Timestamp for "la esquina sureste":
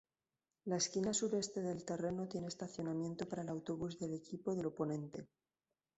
0.65-1.61